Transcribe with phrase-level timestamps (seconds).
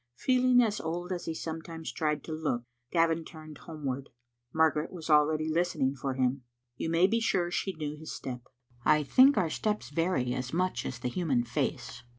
[0.15, 4.09] '"Feeling as old as he sometimes tried to look, Gavin turned homeward.
[4.51, 6.41] Margaret was already listening for him.
[6.75, 8.47] You may be sure she knew his step.
[8.83, 12.01] I think our steps vary as much as the human face.